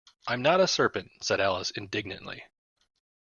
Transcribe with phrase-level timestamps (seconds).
[0.25, 2.43] ‘I’m not a serpent!’ said Alice indignantly.